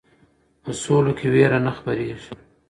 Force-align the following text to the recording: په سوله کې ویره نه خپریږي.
په 0.63 0.71
سوله 0.81 1.11
کې 1.17 1.27
ویره 1.33 1.59
نه 1.65 1.71
خپریږي. 1.77 2.17